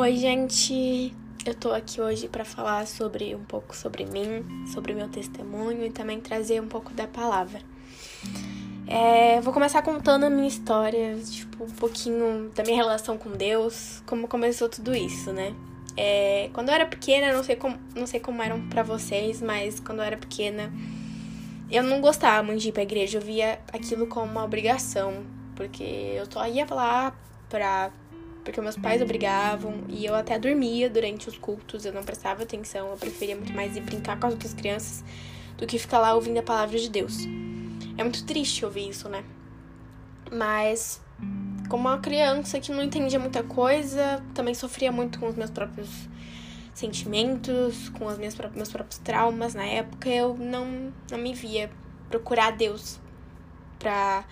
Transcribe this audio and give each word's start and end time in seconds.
Oi, 0.00 0.14
gente. 0.14 1.12
Eu 1.44 1.56
tô 1.56 1.72
aqui 1.72 2.00
hoje 2.00 2.28
para 2.28 2.44
falar 2.44 2.86
sobre 2.86 3.34
um 3.34 3.42
pouco 3.42 3.74
sobre 3.74 4.06
mim, 4.06 4.44
sobre 4.72 4.94
meu 4.94 5.08
testemunho 5.08 5.84
e 5.84 5.90
também 5.90 6.20
trazer 6.20 6.62
um 6.62 6.68
pouco 6.68 6.94
da 6.94 7.08
palavra. 7.08 7.60
É, 8.86 9.40
vou 9.40 9.52
começar 9.52 9.82
contando 9.82 10.22
a 10.22 10.30
minha 10.30 10.46
história, 10.46 11.16
tipo, 11.16 11.64
um 11.64 11.70
pouquinho 11.70 12.48
da 12.54 12.62
minha 12.62 12.76
relação 12.76 13.18
com 13.18 13.32
Deus, 13.32 14.00
como 14.06 14.28
começou 14.28 14.68
tudo 14.68 14.94
isso, 14.94 15.32
né? 15.32 15.52
É, 15.96 16.48
quando 16.52 16.68
eu 16.68 16.76
era 16.76 16.86
pequena, 16.86 17.32
não 17.32 17.42
sei 17.42 17.56
como, 17.56 17.76
não 17.96 18.06
sei 18.06 18.20
como 18.20 18.40
eram 18.40 18.68
para 18.68 18.84
vocês, 18.84 19.42
mas 19.42 19.80
quando 19.80 19.98
eu 19.98 20.04
era 20.04 20.16
pequena, 20.16 20.72
eu 21.68 21.82
não 21.82 22.00
gostava 22.00 22.40
muito 22.44 22.60
de 22.60 22.68
ir 22.68 22.72
pra 22.72 22.84
igreja, 22.84 23.18
eu 23.18 23.22
via 23.22 23.58
aquilo 23.72 24.06
como 24.06 24.30
uma 24.30 24.44
obrigação, 24.44 25.24
porque 25.56 25.82
eu 25.82 26.24
só 26.30 26.46
ia 26.46 26.68
lá 26.70 27.12
pra 27.48 27.90
porque 28.48 28.62
meus 28.62 28.78
pais 28.78 29.02
obrigavam 29.02 29.84
e 29.90 30.06
eu 30.06 30.14
até 30.14 30.38
dormia 30.38 30.88
durante 30.88 31.28
os 31.28 31.36
cultos, 31.36 31.84
eu 31.84 31.92
não 31.92 32.02
prestava 32.02 32.44
atenção, 32.44 32.88
eu 32.88 32.96
preferia 32.96 33.36
muito 33.36 33.52
mais 33.52 33.76
ir 33.76 33.82
brincar 33.82 34.18
com 34.18 34.26
as 34.26 34.32
outras 34.32 34.54
crianças 34.54 35.04
do 35.58 35.66
que 35.66 35.78
ficar 35.78 35.98
lá 35.98 36.14
ouvindo 36.14 36.38
a 36.38 36.42
palavra 36.42 36.78
de 36.78 36.88
Deus. 36.88 37.26
É 37.98 38.02
muito 38.02 38.24
triste 38.24 38.64
ouvir 38.64 38.88
isso, 38.88 39.06
né? 39.06 39.22
Mas 40.32 40.98
como 41.68 41.90
uma 41.90 41.98
criança 41.98 42.58
que 42.58 42.72
não 42.72 42.82
entendia 42.82 43.18
muita 43.18 43.42
coisa, 43.42 44.24
também 44.32 44.54
sofria 44.54 44.90
muito 44.90 45.18
com 45.18 45.28
os 45.28 45.34
meus 45.34 45.50
próprios 45.50 45.90
sentimentos, 46.72 47.90
com 47.90 48.06
os 48.06 48.16
meus 48.16 48.34
próprios, 48.34 48.96
traumas 49.04 49.52
na 49.52 49.66
época, 49.66 50.08
eu 50.08 50.34
não, 50.38 50.90
não 51.10 51.18
me 51.18 51.34
via 51.34 51.70
procurar 52.08 52.52
Deus 52.52 52.98
para 53.78 54.24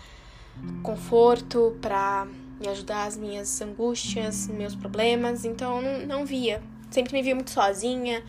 conforto, 0.82 1.76
para 1.82 2.26
me 2.60 2.68
ajudar 2.68 3.04
as 3.06 3.16
minhas 3.16 3.60
angústias, 3.60 4.48
meus 4.48 4.74
problemas, 4.74 5.44
então 5.44 5.82
não, 5.82 6.06
não 6.06 6.26
via. 6.26 6.62
Sempre 6.90 7.12
me 7.14 7.22
via 7.22 7.34
muito 7.34 7.50
sozinha, 7.50 8.22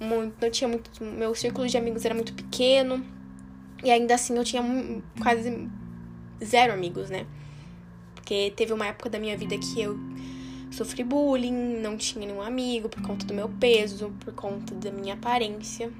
muito, 0.00 0.34
não 0.40 0.50
tinha 0.50 0.68
muito. 0.68 0.90
Meu 1.02 1.34
círculo 1.34 1.66
de 1.66 1.76
amigos 1.76 2.04
era 2.04 2.14
muito 2.14 2.32
pequeno, 2.32 3.04
e 3.82 3.90
ainda 3.90 4.14
assim 4.14 4.36
eu 4.36 4.44
tinha 4.44 4.62
quase 5.22 5.68
zero 6.44 6.72
amigos, 6.72 7.10
né? 7.10 7.26
Porque 8.14 8.52
teve 8.56 8.72
uma 8.72 8.86
época 8.86 9.08
da 9.08 9.18
minha 9.18 9.36
vida 9.36 9.56
que 9.56 9.80
eu 9.80 9.98
sofri 10.70 11.02
bullying, 11.02 11.80
não 11.80 11.96
tinha 11.96 12.26
nenhum 12.26 12.42
amigo 12.42 12.88
por 12.88 13.02
conta 13.02 13.24
do 13.24 13.34
meu 13.34 13.48
peso, 13.48 14.12
por 14.20 14.34
conta 14.34 14.74
da 14.74 14.90
minha 14.90 15.14
aparência. 15.14 15.90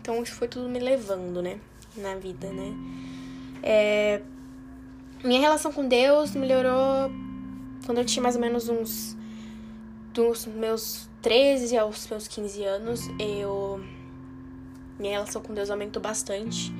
Então 0.00 0.22
isso 0.22 0.34
foi 0.34 0.48
tudo 0.48 0.68
me 0.68 0.78
levando, 0.78 1.42
né? 1.42 1.58
Na 1.96 2.14
vida, 2.14 2.50
né? 2.52 2.72
É... 3.62 4.22
Minha 5.24 5.40
relação 5.40 5.72
com 5.72 5.86
Deus 5.86 6.34
melhorou 6.34 7.10
quando 7.86 7.98
eu 7.98 8.04
tinha 8.04 8.22
mais 8.22 8.34
ou 8.34 8.40
menos 8.40 8.68
uns. 8.68 9.16
dos 10.12 10.46
meus 10.46 11.08
13 11.22 11.78
aos 11.78 12.08
meus 12.08 12.26
15 12.26 12.64
anos. 12.64 13.08
Eu. 13.18 13.80
Minha 14.98 15.12
relação 15.12 15.40
com 15.40 15.54
Deus 15.54 15.70
aumentou 15.70 16.02
bastante. 16.02 16.72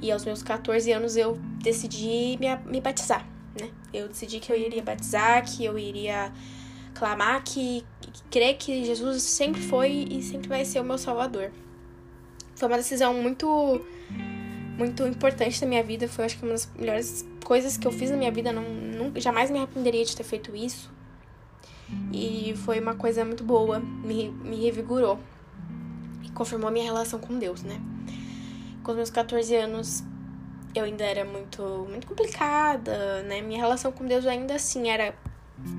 E 0.00 0.10
aos 0.10 0.24
meus 0.24 0.42
14 0.42 0.90
anos 0.92 1.16
eu 1.16 1.38
decidi 1.62 2.38
me, 2.40 2.56
me 2.64 2.80
batizar, 2.80 3.26
né? 3.60 3.70
Eu 3.92 4.08
decidi 4.08 4.40
que 4.40 4.50
eu 4.50 4.56
iria 4.56 4.82
batizar, 4.82 5.44
que 5.44 5.64
eu 5.64 5.78
iria 5.78 6.32
clamar, 6.94 7.42
que, 7.44 7.84
que 8.00 8.22
crer 8.30 8.56
que 8.56 8.84
Jesus 8.84 9.22
sempre 9.22 9.60
foi 9.60 10.06
e 10.10 10.22
sempre 10.22 10.48
vai 10.48 10.64
ser 10.64 10.80
o 10.80 10.84
meu 10.84 10.96
salvador. 10.96 11.50
Foi 12.56 12.68
uma 12.68 12.78
decisão 12.78 13.12
muito 13.14 13.84
muito 14.78 15.06
importante 15.06 15.60
na 15.60 15.68
minha 15.68 15.82
vida, 15.82 16.08
foi 16.08 16.24
acho 16.24 16.38
que 16.38 16.42
uma 16.44 16.52
das 16.52 16.70
melhores 16.74 17.26
coisas 17.50 17.76
que 17.76 17.84
eu 17.84 17.90
fiz 17.90 18.12
na 18.12 18.16
minha 18.16 18.30
vida, 18.30 18.52
não, 18.52 18.62
nunca, 18.62 19.20
jamais 19.20 19.50
me 19.50 19.58
arrependeria 19.58 20.04
de 20.04 20.14
ter 20.14 20.22
feito 20.22 20.54
isso. 20.54 20.88
E 22.12 22.54
foi 22.58 22.78
uma 22.78 22.94
coisa 22.94 23.24
muito 23.24 23.42
boa, 23.42 23.80
me, 23.80 24.28
me 24.28 24.54
revigorou 24.62 25.18
e 26.22 26.30
confirmou 26.30 26.68
a 26.68 26.70
minha 26.70 26.84
relação 26.84 27.18
com 27.18 27.36
Deus, 27.40 27.64
né? 27.64 27.80
Com 28.84 28.92
os 28.92 28.96
meus 28.96 29.10
14 29.10 29.52
anos, 29.56 30.04
eu 30.76 30.84
ainda 30.84 31.02
era 31.02 31.24
muito, 31.24 31.60
muito 31.90 32.06
complicada, 32.06 33.24
né? 33.24 33.42
Minha 33.42 33.58
relação 33.58 33.90
com 33.90 34.06
Deus 34.06 34.26
ainda 34.26 34.54
assim 34.54 34.88
era 34.88 35.12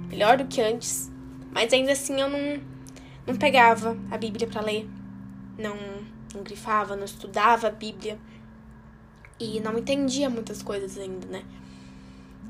melhor 0.09 0.35
do 0.35 0.47
que 0.47 0.59
antes, 0.59 1.09
mas 1.53 1.71
ainda 1.71 1.93
assim 1.93 2.19
eu 2.19 2.29
não, 2.29 2.61
não 3.25 3.37
pegava 3.37 3.97
a 4.11 4.17
Bíblia 4.17 4.45
para 4.45 4.59
ler, 4.59 4.89
não, 5.57 5.77
não 6.35 6.43
grifava, 6.43 6.97
não 6.97 7.05
estudava 7.05 7.69
a 7.69 7.71
Bíblia 7.71 8.19
e 9.41 9.59
não 9.59 9.78
entendia 9.78 10.29
muitas 10.29 10.62
coisas 10.62 10.97
ainda, 10.97 11.25
né? 11.28 11.44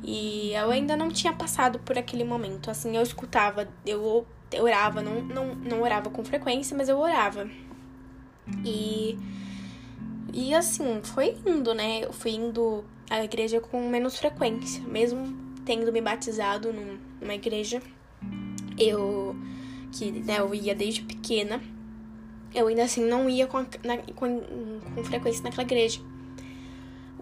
E 0.04 0.52
eu 0.54 0.72
ainda 0.72 0.98
não 0.98 1.10
tinha 1.10 1.32
passado 1.32 1.80
por 1.80 1.98
aquele 1.98 2.24
momento. 2.24 2.70
Assim, 2.70 2.96
eu 2.98 3.02
escutava, 3.02 3.68
eu, 3.86 4.26
orava, 4.60 5.02
não, 5.02 5.22
não, 5.22 5.56
não 5.56 5.82
orava 5.82 6.10
com 6.10 6.24
frequência, 6.24 6.76
mas 6.76 6.90
eu 6.90 7.00
orava. 7.00 7.50
E. 8.66 9.18
E 10.34 10.54
assim, 10.54 11.02
foi 11.04 11.38
indo, 11.46 11.74
né? 11.74 12.04
Eu 12.04 12.14
fui 12.14 12.32
indo 12.32 12.84
à 13.10 13.24
igreja 13.24 13.62
com 13.62 13.88
menos 13.88 14.18
frequência. 14.18 14.84
Mesmo 14.84 15.36
tendo 15.66 15.92
me 15.92 16.02
batizado 16.02 16.74
num, 16.74 16.98
numa 17.22 17.36
igreja, 17.36 17.82
eu. 18.78 19.36
que 19.94 20.12
né, 20.12 20.40
eu 20.40 20.54
ia 20.54 20.74
desde 20.74 21.04
pequena. 21.04 21.62
Eu 22.54 22.68
ainda 22.68 22.84
assim 22.84 23.06
não 23.06 23.30
ia 23.30 23.48
com, 23.48 23.60
na, 23.84 23.98
com, 24.16 24.42
com 24.96 25.04
frequência 25.06 25.42
naquela 25.44 25.64
igreja 25.64 26.02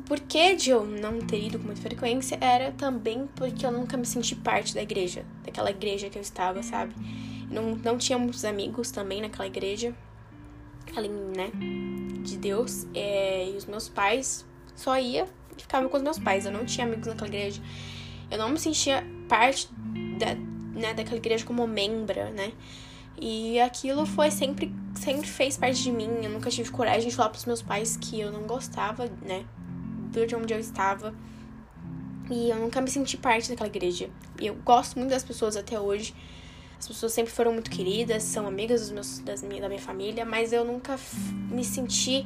porquê 0.10 0.56
de 0.56 0.72
eu 0.72 0.86
não 0.86 1.20
ter 1.20 1.46
ido 1.46 1.58
com 1.58 1.66
muita 1.68 1.82
frequência 1.82 2.38
era 2.42 2.74
também 2.74 3.30
porque 3.36 3.66
eu 3.66 3.72
nunca 3.72 3.96
me 3.96 4.06
senti 4.06 4.36
parte 4.36 4.74
da 4.76 4.82
igreja, 4.82 5.24
daquela 5.46 5.70
igreja 5.70 6.10
que 6.10 6.18
eu 6.18 6.22
estava, 6.22 6.62
sabe? 6.62 6.94
não, 7.50 7.76
não 7.76 7.98
tinha 7.98 8.18
muitos 8.18 8.46
amigos 8.46 8.92
também 8.92 9.22
naquela 9.22 9.48
igreja, 9.48 9.94
além, 10.96 11.12
né, 11.12 11.52
de 12.24 12.38
Deus. 12.38 12.88
É, 12.94 13.50
e 13.50 13.58
os 13.58 13.66
meus 13.66 13.90
pais 13.90 14.46
só 14.76 14.98
ia 14.98 15.28
e 15.58 15.62
ficava 15.62 15.90
com 15.90 15.98
os 15.98 16.04
meus 16.04 16.20
pais. 16.20 16.46
Eu 16.46 16.52
não 16.52 16.66
tinha 16.66 16.86
amigos 16.86 17.08
naquela 17.08 17.28
igreja. 17.28 17.62
Eu 18.30 18.38
não 18.38 18.50
me 18.50 18.60
sentia 18.60 19.04
parte 19.28 19.70
da, 20.18 20.36
né, 20.80 20.94
daquela 20.94 21.18
igreja 21.18 21.46
como 21.46 21.66
membra, 21.68 22.30
né? 22.30 22.54
E 23.22 23.60
aquilo 23.60 24.06
foi 24.06 24.32
sempre, 24.32 24.74
sempre 24.96 25.28
fez 25.28 25.58
parte 25.58 25.82
de 25.82 25.92
mim. 25.92 26.10
Eu 26.24 26.30
nunca 26.30 26.50
tive 26.50 26.70
coragem 26.70 27.10
de 27.10 27.16
falar 27.16 27.30
pros 27.30 27.46
meus 27.46 27.62
pais 27.62 27.98
que 27.98 28.20
eu 28.20 28.32
não 28.32 28.44
gostava, 28.44 29.10
né? 29.22 29.46
De 30.12 30.36
onde 30.36 30.54
eu 30.54 30.60
estava. 30.60 31.14
E 32.30 32.50
eu 32.50 32.58
nunca 32.58 32.80
me 32.82 32.90
senti 32.90 33.18
parte 33.18 33.50
daquela 33.50 33.70
igreja. 33.70 34.10
E 34.40 34.48
eu 34.48 34.56
gosto 34.56 34.98
muito 34.98 35.10
das 35.12 35.24
pessoas 35.24 35.58
até 35.58 35.80
hoje. 35.80 36.14
As 36.78 36.88
pessoas 36.88 37.12
sempre 37.12 37.32
foram 37.32 37.52
muito 37.52 37.70
queridas, 37.70 38.24
são 38.24 38.48
amigas 38.48 38.82
dos 38.82 38.92
meus, 38.92 39.20
das 39.20 39.44
minha, 39.44 39.62
da 39.62 39.68
minha 39.68 39.82
família, 39.82 40.24
mas 40.26 40.54
eu 40.54 40.64
nunca 40.64 40.98
me 41.52 41.64
senti 41.64 42.26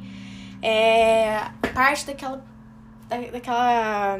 é, 0.62 1.50
parte 1.74 2.06
daquela. 2.06 2.44
Da, 3.08 3.18
daquela. 3.18 4.18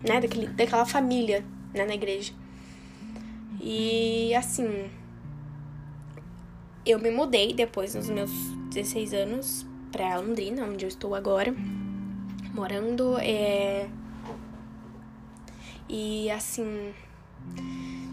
Né, 0.00 0.20
daquele, 0.20 0.46
daquela 0.48 0.86
família 0.86 1.44
né, 1.74 1.84
na 1.84 1.94
igreja. 1.94 2.32
E 3.60 4.34
assim. 4.34 4.90
Eu 6.84 6.98
me 6.98 7.10
mudei 7.10 7.52
depois, 7.52 7.94
nos 7.94 8.08
meus 8.08 8.32
16 8.72 9.14
anos, 9.14 9.66
pra 9.92 10.18
Londrina, 10.18 10.64
onde 10.64 10.84
eu 10.84 10.88
estou 10.88 11.14
agora 11.14 11.54
morando. 12.52 13.16
É... 13.18 13.88
E 15.88 16.30
assim, 16.30 16.94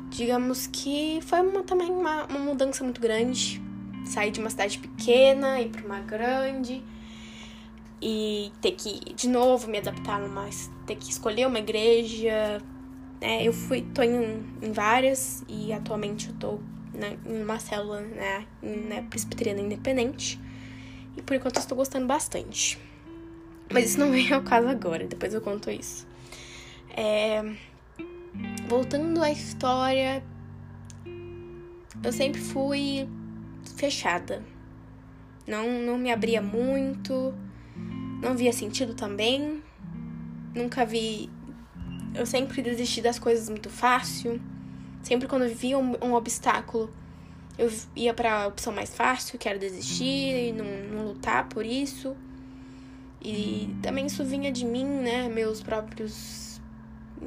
digamos 0.10 0.68
que 0.68 1.19
foi 1.22 1.42
uma, 1.42 1.63
também 1.63 1.90
uma, 1.90 2.25
uma 2.25 2.40
mudança 2.40 2.84
muito 2.84 3.00
grande. 3.00 3.62
Sair 4.06 4.31
de 4.31 4.40
uma 4.40 4.50
cidade 4.50 4.80
pequena, 4.80 5.62
ir 5.62 5.69
para 5.69 5.86
uma 5.86 6.00
grande 6.00 6.84
e 8.02 8.52
ter 8.62 8.72
que 8.72 9.13
de 9.13 9.28
novo 9.28 9.68
me 9.68 9.78
adaptar 9.78 10.19
numa 10.19 10.50
ter 10.86 10.96
que 10.96 11.12
escolher 11.12 11.46
uma 11.46 11.60
igreja 11.60 12.62
né? 13.19 13.46
eu 13.46 13.52
fui 13.52 13.81
tô 13.81 14.02
em, 14.02 14.46
em 14.62 14.72
várias 14.72 15.44
e 15.48 15.74
atualmente 15.74 16.30
eu 16.30 16.34
tô 16.36 16.60
na, 16.94 17.10
em 17.10 17.44
uma 17.44 17.60
célula 17.60 18.00
né 18.00 18.46
na 18.62 19.02
presbiteriana 19.04 19.60
independente 19.60 20.40
e 21.18 21.22
por 21.22 21.36
enquanto 21.36 21.58
estou 21.58 21.78
gostando 21.78 22.08
bastante 22.08 22.80
mas 23.71 23.92
isso 23.92 24.00
não 24.00 24.12
vem 24.12 24.31
ao 24.31 24.42
caso 24.42 24.68
agora, 24.68 25.06
depois 25.06 25.33
eu 25.33 25.42
conto 25.42 25.69
isso. 25.69 26.07
É... 26.95 27.44
Voltando 28.68 29.21
à 29.21 29.31
história, 29.31 30.24
eu 32.04 32.12
sempre 32.12 32.39
fui 32.39 33.07
fechada. 33.75 34.44
Não, 35.48 35.68
não 35.81 35.98
me 35.98 36.12
abria 36.12 36.42
muito, 36.42 37.33
não 38.21 38.36
via 38.36 38.54
sentido 38.54 38.94
também. 38.94 39.63
Nunca 40.54 40.86
vi. 40.86 41.30
Eu 42.13 42.25
sempre 42.25 42.62
desisti 42.62 43.01
das 43.01 43.18
coisas 43.18 43.50
muito 43.50 43.69
fácil. 43.69 44.39
Sempre 45.01 45.27
quando 45.27 45.44
eu 45.45 45.56
via 45.56 45.77
um, 45.77 45.95
um 46.04 46.13
obstáculo, 46.13 46.89
eu 47.57 47.72
ia 47.95 48.13
para 48.13 48.44
a 48.44 48.48
opção 48.48 48.72
mais 48.72 48.94
fácil, 48.94 49.39
que 49.39 49.48
era 49.50 49.57
desistir 49.57 50.50
e 50.50 50.54
não, 50.54 50.65
não 50.95 51.07
lutar 51.07 51.48
por 51.50 51.65
isso. 51.65 52.15
E 53.21 53.75
também 53.81 54.06
isso 54.06 54.24
vinha 54.24 54.51
de 54.51 54.66
mim, 54.66 54.86
né? 54.86 55.27
Meus 55.30 55.62
próprios. 55.62 56.60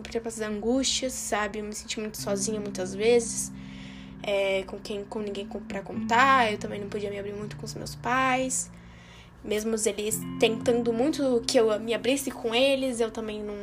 próprias 0.03 0.41
angústias, 0.41 1.13
sabe? 1.13 1.59
Eu 1.59 1.65
me 1.65 1.75
senti 1.75 2.01
muito 2.01 2.17
sozinha 2.19 2.61
muitas 2.61 2.95
vezes. 2.95 3.53
é, 4.23 4.63
com 4.65 4.79
quem 4.79 5.05
com 5.05 5.19
ninguém 5.21 5.47
para 5.47 5.83
contar. 5.83 6.51
Eu 6.53 6.59
também 6.59 6.81
não 6.81 6.89
podia 6.89 7.11
me 7.11 7.19
abrir 7.19 7.35
muito 7.35 7.57
com 7.57 7.67
os 7.67 7.75
meus 7.75 7.95
pais. 7.95 8.71
Mesmo 9.45 9.75
eles 9.87 10.21
tentando 10.39 10.93
muito 10.93 11.43
que 11.47 11.59
eu 11.59 11.79
me 11.81 11.93
abrisse 11.93 12.31
com 12.31 12.55
eles, 12.55 13.01
eu 13.01 13.11
também 13.11 13.43
não, 13.43 13.57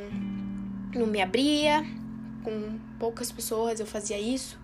não 0.93 1.07
me 1.07 1.21
abria. 1.21 1.85
Com 2.43 2.77
poucas 2.99 3.31
pessoas 3.31 3.79
eu 3.79 3.85
fazia 3.85 4.19
isso. 4.19 4.59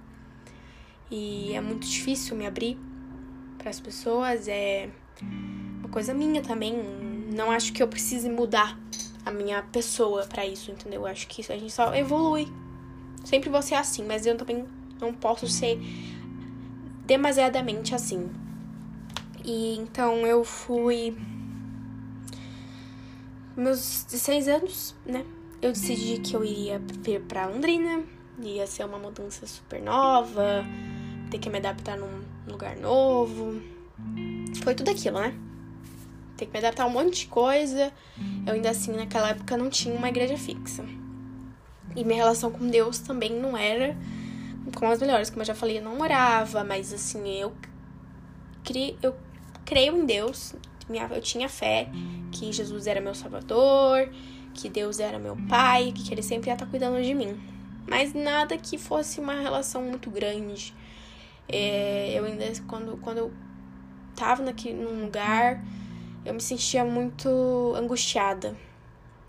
E 1.10 1.54
é 1.54 1.62
muito 1.62 1.88
difícil 1.88 2.36
me 2.36 2.46
abrir 2.46 2.78
para 3.58 3.70
as 3.70 3.80
pessoas. 3.80 4.48
É 4.48 4.90
uma 5.80 5.90
coisa 5.90 6.14
minha 6.14 6.42
também. 6.42 6.76
Não 7.26 7.50
acho 7.52 7.74
que 7.74 7.82
eu 7.82 7.88
precise 7.88 8.30
mudar 8.30 8.78
a 9.26 9.32
minha 9.32 9.64
pessoa 9.64 10.26
para 10.26 10.46
isso, 10.46 10.72
entendeu? 10.72 11.02
Eu 11.02 11.08
acho 11.08 11.28
que 11.28 11.42
a 11.52 11.58
gente 11.58 11.72
só 11.72 11.94
evolui. 11.96 12.48
Sempre 13.24 13.50
vou 13.50 13.62
ser 13.62 13.76
assim, 13.76 14.06
mas 14.06 14.26
eu 14.26 14.38
também 14.38 14.66
não 15.02 15.14
posso 15.14 15.48
ser 15.48 15.80
demasiadamente 17.06 17.96
assim. 17.96 18.30
E 19.44 19.76
então 19.78 20.26
eu 20.28 20.44
fui. 20.44 21.18
Meus 23.58 24.04
16 24.04 24.48
anos, 24.48 24.96
né? 25.06 25.26
Eu 25.62 25.72
decidi 25.72 26.20
que 26.20 26.36
eu 26.36 26.44
iria 26.44 26.80
vir 27.02 27.22
pra 27.22 27.48
Londrina, 27.48 28.04
ia 28.40 28.68
ser 28.68 28.86
uma 28.86 29.00
mudança 29.00 29.48
super 29.48 29.82
nova, 29.82 30.64
ter 31.32 31.40
que 31.40 31.50
me 31.50 31.58
adaptar 31.58 31.98
num 31.98 32.22
lugar 32.48 32.76
novo. 32.76 33.62
Foi 34.62 34.76
tudo 34.76 34.92
aquilo, 34.92 35.20
né? 35.20 35.34
Ter 36.38 36.46
que 36.46 36.52
me 36.52 36.60
adaptar 36.60 36.84
a 36.84 36.88
um 36.88 36.90
monte 36.90 37.22
de 37.22 37.28
coisa. 37.28 37.92
Eu 38.46 38.54
ainda 38.54 38.70
assim, 38.70 38.92
naquela 38.92 39.30
época, 39.30 39.58
não 39.58 39.70
tinha 39.70 39.96
uma 39.96 40.10
igreja 40.10 40.38
fixa. 40.38 40.84
E 41.96 42.04
minha 42.04 42.18
relação 42.18 42.52
com 42.52 42.68
Deus 42.68 43.00
também 43.00 43.32
não 43.32 43.56
era 43.56 43.96
com 44.74 44.88
as 44.88 45.00
melhores, 45.00 45.30
como 45.30 45.42
eu 45.42 45.46
já 45.46 45.56
falei, 45.56 45.78
eu 45.78 45.84
não 45.84 46.00
orava, 46.00 46.64
mas 46.64 46.92
assim, 46.94 47.28
eu, 47.40 47.54
cri, 48.64 48.98
eu 49.02 49.16
creio 49.64 49.98
em 49.98 50.06
Deus, 50.06 50.56
eu 51.12 51.22
tinha 51.22 51.48
fé 51.48 51.88
que 52.32 52.52
Jesus 52.52 52.88
era 52.88 53.00
meu 53.00 53.14
salvador, 53.14 54.10
que 54.54 54.70
Deus 54.70 55.00
era 55.00 55.20
meu 55.20 55.38
pai, 55.50 55.92
que 55.94 56.14
ele 56.14 56.24
sempre 56.24 56.50
ia 56.50 56.54
estar 56.54 56.66
cuidando 56.66 57.02
de 57.02 57.14
mim. 57.14 57.40
Mas 57.88 58.14
nada 58.14 58.58
que 58.58 58.78
fosse 58.78 59.20
uma 59.20 59.34
relação 59.34 59.84
muito 59.84 60.10
grande. 60.10 60.74
É, 61.48 62.14
eu 62.16 62.26
ainda, 62.26 62.46
quando, 62.68 62.98
quando 62.98 63.18
eu 63.20 63.34
tava 64.16 64.42
naquele, 64.44 64.82
num 64.84 65.06
lugar, 65.06 65.64
eu 66.26 66.34
me 66.34 66.42
sentia 66.42 66.84
muito 66.84 67.74
angustiada. 67.78 68.56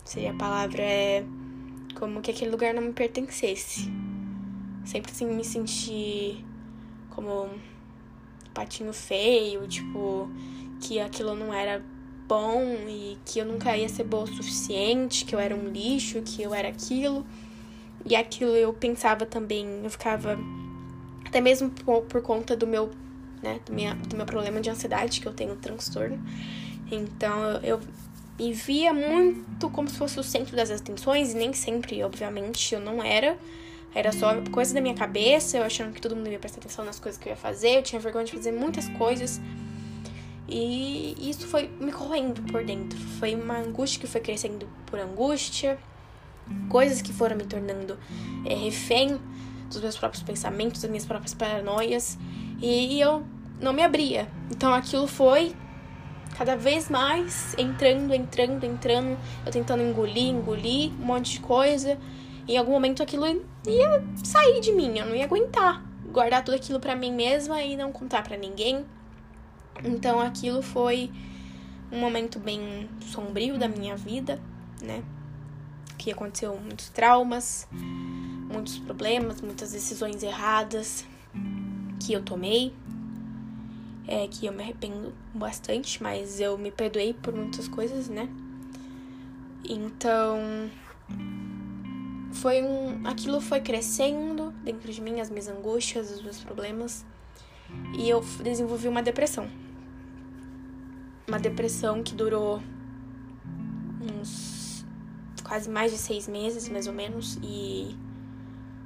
Seria 0.03 0.31
a 0.31 0.35
palavra, 0.35 0.81
é 0.81 1.23
como 1.99 2.21
que 2.21 2.31
aquele 2.31 2.51
lugar 2.51 2.73
não 2.73 2.81
me 2.81 2.93
pertencesse. 2.93 3.91
Sempre 4.83 5.11
assim 5.11 5.27
me 5.27 5.43
senti 5.43 6.43
como 7.09 7.49
patinho 8.53 8.93
feio, 8.93 9.67
tipo, 9.67 10.29
que 10.81 10.99
aquilo 10.99 11.35
não 11.35 11.53
era 11.53 11.83
bom 12.27 12.63
e 12.87 13.17
que 13.25 13.39
eu 13.39 13.45
nunca 13.45 13.75
ia 13.77 13.87
ser 13.87 14.03
boa 14.03 14.23
o 14.23 14.27
suficiente, 14.27 15.25
que 15.25 15.35
eu 15.35 15.39
era 15.39 15.55
um 15.55 15.69
lixo, 15.69 16.21
que 16.21 16.41
eu 16.41 16.53
era 16.53 16.67
aquilo. 16.67 17.25
E 18.05 18.15
aquilo 18.15 18.51
eu 18.51 18.73
pensava 18.73 19.25
também, 19.25 19.81
eu 19.83 19.89
ficava 19.89 20.37
até 21.25 21.41
mesmo 21.41 21.69
por, 21.69 22.03
por 22.03 22.21
conta 22.21 22.55
do 22.55 22.65
meu, 22.65 22.89
né, 23.43 23.59
do, 23.65 23.73
minha, 23.73 23.93
do 23.93 24.15
meu 24.15 24.25
problema 24.25 24.61
de 24.61 24.69
ansiedade, 24.69 25.19
que 25.19 25.27
eu 25.27 25.33
tenho 25.33 25.53
um 25.53 25.57
transtorno. 25.57 26.17
Então 26.91 27.59
eu, 27.63 27.79
me 28.39 28.53
via 28.53 28.93
muito 28.93 29.69
como 29.69 29.89
se 29.89 29.97
fosse 29.97 30.19
o 30.19 30.23
centro 30.23 30.55
das 30.55 30.69
atenções, 30.69 31.33
e 31.33 31.37
nem 31.37 31.53
sempre, 31.53 32.03
obviamente, 32.03 32.73
eu 32.73 32.79
não 32.79 33.03
era. 33.03 33.37
Era 33.95 34.11
só 34.11 34.29
coisa 34.51 34.73
da 34.73 34.81
minha 34.81 34.93
cabeça, 34.93 35.57
eu 35.57 35.63
achando 35.63 35.91
que 35.93 35.99
todo 35.99 36.15
mundo 36.15 36.29
ia 36.29 36.37
prestar 36.37 36.59
atenção 36.59 36.85
nas 36.85 36.99
coisas 36.99 37.19
que 37.19 37.27
eu 37.27 37.31
ia 37.31 37.37
fazer, 37.37 37.77
eu 37.77 37.83
tinha 37.83 37.99
vergonha 37.99 38.25
de 38.25 38.33
fazer 38.33 38.51
muitas 38.51 38.87
coisas. 38.89 39.41
E 40.47 41.15
isso 41.19 41.47
foi 41.47 41.69
me 41.79 41.91
correndo 41.91 42.41
por 42.51 42.63
dentro. 42.63 42.97
Foi 43.19 43.35
uma 43.35 43.57
angústia 43.57 43.99
que 43.99 44.07
foi 44.07 44.21
crescendo 44.21 44.67
por 44.85 44.99
angústia, 44.99 45.79
coisas 46.69 47.01
que 47.01 47.11
foram 47.11 47.35
me 47.35 47.43
tornando 47.43 47.97
é, 48.45 48.53
refém 48.53 49.19
dos 49.67 49.81
meus 49.81 49.97
próprios 49.97 50.23
pensamentos, 50.23 50.81
das 50.81 50.89
minhas 50.89 51.05
próprias 51.05 51.33
paranoias, 51.33 52.17
e 52.61 52.99
eu 52.99 53.25
não 53.59 53.73
me 53.73 53.83
abria. 53.83 54.27
Então 54.51 54.73
aquilo 54.73 55.07
foi 55.07 55.53
cada 56.37 56.55
vez 56.55 56.89
mais 56.89 57.55
entrando, 57.57 58.13
entrando, 58.13 58.63
entrando, 58.63 59.17
eu 59.45 59.51
tentando 59.51 59.81
engolir, 59.81 60.29
engolir 60.29 60.91
um 61.01 61.05
monte 61.05 61.33
de 61.33 61.39
coisa. 61.39 61.97
E 62.47 62.53
em 62.53 62.57
algum 62.57 62.71
momento 62.71 63.01
aquilo 63.03 63.25
ia 63.25 64.03
sair 64.23 64.61
de 64.61 64.71
mim, 64.71 64.97
eu 64.97 65.05
não 65.05 65.15
ia 65.15 65.25
aguentar 65.25 65.87
guardar 66.17 66.43
tudo 66.43 66.55
aquilo 66.55 66.79
para 66.79 66.95
mim 66.95 67.11
mesma 67.11 67.61
e 67.61 67.75
não 67.75 67.91
contar 67.91 68.23
para 68.23 68.37
ninguém. 68.37 68.85
Então 69.83 70.19
aquilo 70.19 70.61
foi 70.61 71.11
um 71.91 71.99
momento 71.99 72.39
bem 72.39 72.89
sombrio 73.01 73.57
da 73.57 73.67
minha 73.67 73.95
vida, 73.95 74.41
né? 74.81 75.03
Que 75.97 76.11
aconteceu 76.11 76.57
muitos 76.57 76.89
traumas, 76.89 77.67
muitos 77.71 78.79
problemas, 78.79 79.41
muitas 79.41 79.71
decisões 79.71 80.23
erradas 80.23 81.05
que 81.99 82.13
eu 82.13 82.23
tomei, 82.23 82.73
é 84.07 84.27
que 84.27 84.45
eu 84.45 84.53
me 84.53 84.63
arrependo 84.63 85.13
bastante, 85.33 86.01
mas 86.01 86.39
eu 86.39 86.57
me 86.57 86.71
perdoei 86.71 87.13
por 87.13 87.33
muitas 87.33 87.67
coisas, 87.67 88.07
né? 88.07 88.29
Então, 89.67 90.69
foi 92.31 92.63
um, 92.63 93.05
aquilo 93.05 93.41
foi 93.41 93.59
crescendo 93.59 94.51
dentro 94.63 94.91
de 94.91 95.01
mim, 95.01 95.19
as 95.19 95.29
minhas 95.29 95.47
angústias, 95.49 96.09
os 96.09 96.21
meus 96.21 96.39
problemas, 96.39 97.05
e 97.97 98.09
eu 98.09 98.23
desenvolvi 98.41 98.87
uma 98.87 99.03
depressão. 99.03 99.49
Uma 101.27 101.39
depressão 101.39 102.01
que 102.01 102.15
durou 102.15 102.61
uns 104.01 104.85
quase 105.43 105.69
mais 105.69 105.91
de 105.91 105.97
seis 105.97 106.27
meses, 106.27 106.69
mais 106.69 106.87
ou 106.87 106.93
menos, 106.93 107.37
e 107.43 107.93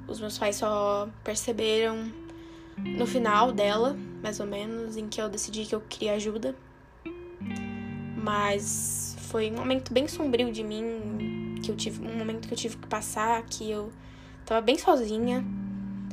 os 0.08 0.20
meus 0.20 0.36
pais 0.36 0.56
só 0.56 1.08
perceberam 1.22 2.10
no 2.76 3.06
final 3.06 3.52
dela, 3.52 3.96
mais 4.22 4.38
ou 4.38 4.46
menos, 4.46 4.96
em 4.96 5.08
que 5.08 5.20
eu 5.20 5.28
decidi 5.28 5.66
que 5.66 5.74
eu 5.74 5.80
queria 5.80 6.14
ajuda. 6.14 6.54
Mas 8.16 9.16
foi 9.18 9.50
um 9.50 9.56
momento 9.56 9.92
bem 9.92 10.06
sombrio 10.06 10.52
de 10.52 10.62
mim, 10.62 11.56
que 11.62 11.70
eu 11.70 11.76
tive 11.76 12.06
um 12.06 12.16
momento 12.16 12.46
que 12.46 12.54
eu 12.54 12.58
tive 12.58 12.76
que 12.76 12.86
passar, 12.86 13.42
que 13.42 13.68
eu 13.68 13.92
tava 14.46 14.60
bem 14.60 14.78
sozinha. 14.78 15.44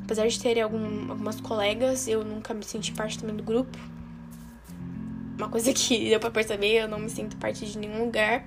Apesar 0.04 0.28
de 0.28 0.40
ter 0.40 0.60
algum, 0.60 1.12
algumas 1.12 1.40
colegas, 1.40 2.08
eu 2.08 2.24
nunca 2.26 2.54
me 2.54 2.64
senti 2.64 2.92
parte 2.94 3.20
também 3.20 3.36
do 3.36 3.44
grupo. 3.44 3.78
Uma 5.38 5.50
coisa 5.50 5.72
que 5.74 6.10
deu 6.10 6.20
pra 6.20 6.32
perceber, 6.32 6.82
eu 6.84 6.88
não 6.88 6.98
me 6.98 7.10
sinto 7.10 7.38
parte 7.38 7.64
de 7.64 7.78
nenhum 7.78 8.06
lugar. 8.06 8.44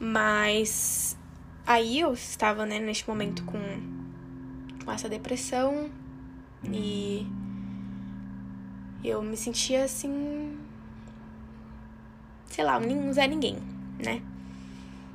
Mas 0.00 1.18
aí 1.66 2.00
eu 2.00 2.14
estava, 2.14 2.64
né, 2.64 2.78
neste 2.78 3.06
momento 3.06 3.44
com, 3.44 3.58
com 4.82 4.90
essa 4.90 5.08
depressão, 5.08 5.90
e 6.64 7.26
eu 9.04 9.22
me 9.22 9.36
sentia 9.36 9.84
assim. 9.84 10.58
Sei 12.46 12.64
lá, 12.64 12.78
um 12.78 13.12
Zé 13.12 13.26
Ninguém, 13.26 13.58
né? 13.98 14.22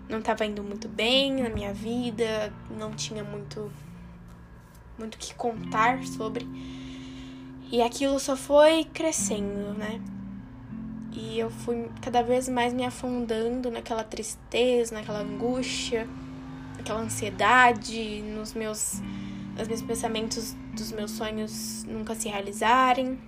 Não 0.10 0.22
tava 0.22 0.46
indo 0.46 0.64
muito 0.64 0.88
bem 0.88 1.42
na 1.42 1.50
minha 1.50 1.74
vida, 1.74 2.54
não 2.70 2.92
tinha 2.94 3.24
muito. 3.24 3.72
muito 4.98 5.18
que 5.18 5.34
contar 5.34 6.04
sobre. 6.06 6.48
E 7.72 7.82
aquilo 7.82 8.20
só 8.20 8.36
foi 8.36 8.86
crescendo, 8.86 9.74
né? 9.74 10.00
E 11.12 11.40
eu 11.40 11.50
fui 11.50 11.90
cada 12.02 12.22
vez 12.22 12.48
mais 12.50 12.74
me 12.74 12.86
afundando 12.86 13.70
naquela 13.72 14.04
tristeza, 14.04 14.96
naquela 14.96 15.22
angústia, 15.22 16.08
naquela 16.78 17.00
ansiedade, 17.02 18.22
nos 18.22 18.54
meus 18.54 19.02
os 19.60 19.68
meus 19.68 19.82
pensamentos 19.84 20.56
dos 20.76 20.92
meus 20.92 21.12
sonhos 21.12 21.84
nunca 21.84 22.16
se 22.16 22.28
realizarem. 22.28 23.20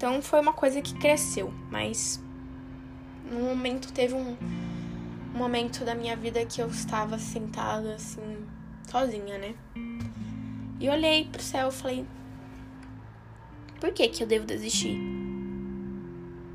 Então 0.00 0.22
foi 0.22 0.40
uma 0.40 0.54
coisa 0.54 0.80
que 0.80 0.94
cresceu, 0.94 1.52
mas 1.70 2.18
no 3.30 3.40
momento 3.40 3.92
teve 3.92 4.14
um, 4.14 4.34
um 5.34 5.38
momento 5.38 5.84
da 5.84 5.94
minha 5.94 6.16
vida 6.16 6.42
que 6.46 6.62
eu 6.62 6.68
estava 6.68 7.18
sentada 7.18 7.96
assim, 7.96 8.38
sozinha, 8.88 9.36
né? 9.36 9.54
E 10.80 10.88
olhei 10.88 11.26
pro 11.26 11.42
céu 11.42 11.68
e 11.68 11.72
falei: 11.72 12.06
Por 13.78 13.92
que 13.92 14.08
que 14.08 14.22
eu 14.22 14.26
devo 14.26 14.46
desistir? 14.46 14.98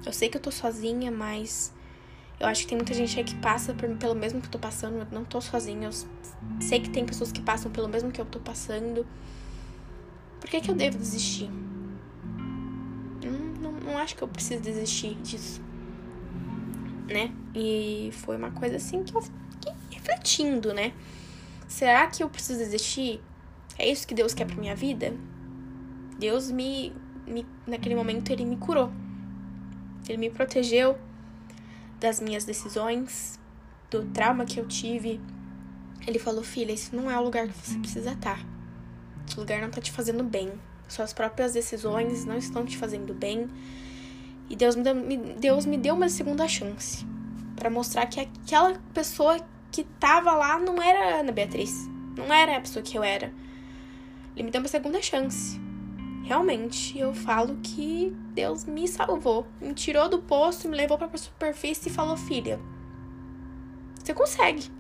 Eu 0.03 0.11
sei 0.11 0.27
que 0.27 0.37
eu 0.37 0.41
tô 0.41 0.49
sozinha, 0.49 1.11
mas 1.11 1.71
eu 2.39 2.47
acho 2.47 2.63
que 2.63 2.69
tem 2.69 2.79
muita 2.79 2.95
gente 2.95 3.15
aí 3.19 3.23
que 3.23 3.35
passa 3.35 3.75
por, 3.75 3.87
pelo 3.97 4.15
mesmo 4.15 4.41
que 4.41 4.47
eu 4.47 4.51
tô 4.53 4.57
passando. 4.57 4.97
Eu 4.97 5.07
não 5.11 5.23
tô 5.23 5.39
sozinha. 5.39 5.89
Eu 5.89 6.59
sei 6.59 6.79
que 6.79 6.89
tem 6.89 7.05
pessoas 7.05 7.31
que 7.31 7.43
passam 7.43 7.71
pelo 7.71 7.87
mesmo 7.87 8.11
que 8.11 8.19
eu 8.19 8.25
tô 8.25 8.39
passando. 8.39 9.05
Por 10.39 10.49
que, 10.49 10.61
que 10.61 10.71
eu 10.71 10.75
devo 10.75 10.97
desistir? 10.97 11.51
Não, 13.95 14.01
acho 14.01 14.13
que 14.13 14.21
eu 14.21 14.27
preciso 14.27 14.61
desistir 14.61 15.15
disso. 15.21 15.61
Né? 17.07 17.31
E 17.55 18.09
foi 18.11 18.35
uma 18.35 18.51
coisa 18.51 18.75
assim 18.75 19.05
que 19.05 19.15
eu 19.15 19.21
fiquei 19.21 19.71
refletindo, 19.89 20.73
né? 20.73 20.91
Será 21.65 22.05
que 22.07 22.21
eu 22.21 22.29
preciso 22.29 22.59
desistir? 22.59 23.21
É 23.79 23.89
isso 23.89 24.05
que 24.05 24.13
Deus 24.13 24.33
quer 24.33 24.45
pra 24.45 24.57
minha 24.57 24.75
vida? 24.75 25.13
Deus 26.19 26.51
me, 26.51 26.91
me 27.25 27.45
naquele 27.65 27.95
momento 27.95 28.31
ele 28.31 28.43
me 28.43 28.57
curou. 28.57 28.91
Ele 30.09 30.17
me 30.17 30.29
protegeu 30.29 30.97
das 31.97 32.19
minhas 32.19 32.43
decisões, 32.43 33.39
do 33.89 34.03
trauma 34.07 34.43
que 34.43 34.59
eu 34.59 34.67
tive. 34.67 35.21
Ele 36.05 36.19
falou: 36.19 36.43
"Filha, 36.43 36.73
esse 36.73 36.93
não 36.93 37.09
é 37.09 37.17
o 37.17 37.23
lugar 37.23 37.47
que 37.47 37.57
você 37.57 37.79
precisa 37.79 38.11
estar. 38.11 38.45
Esse 39.25 39.39
lugar 39.39 39.61
não 39.61 39.69
tá 39.69 39.79
te 39.79 39.93
fazendo 39.93 40.23
bem. 40.23 40.51
Suas 40.85 41.13
próprias 41.13 41.53
decisões 41.53 42.25
não 42.25 42.37
estão 42.37 42.65
te 42.65 42.77
fazendo 42.77 43.13
bem." 43.13 43.49
E 44.49 44.55
Deus 44.55 44.75
me 44.75 44.83
deu, 44.83 44.95
Deus 45.39 45.65
me 45.65 45.77
deu 45.77 45.95
uma 45.95 46.09
segunda 46.09 46.47
chance 46.47 47.05
para 47.55 47.69
mostrar 47.69 48.05
que 48.05 48.19
aquela 48.19 48.79
pessoa 48.93 49.39
que 49.71 49.83
tava 49.83 50.33
lá 50.33 50.59
não 50.59 50.81
era 50.81 51.19
Ana 51.19 51.31
Beatriz, 51.31 51.89
não 52.15 52.33
era 52.33 52.57
a 52.57 52.61
pessoa 52.61 52.83
que 52.83 52.97
eu 52.97 53.03
era. 53.03 53.33
Ele 54.35 54.43
me 54.43 54.51
deu 54.51 54.61
uma 54.61 54.67
segunda 54.67 55.01
chance. 55.01 55.59
Realmente, 56.23 56.97
eu 56.97 57.13
falo 57.13 57.57
que 57.61 58.15
Deus 58.33 58.65
me 58.65 58.87
salvou, 58.87 59.47
me 59.61 59.73
tirou 59.73 60.09
do 60.09 60.19
poço, 60.19 60.67
me 60.67 60.75
levou 60.75 60.97
para 60.97 61.09
a 61.13 61.17
superfície 61.17 61.89
e 61.89 61.91
falou: 61.91 62.17
"Filha, 62.17 62.59
você 64.03 64.13
consegue. 64.13 64.71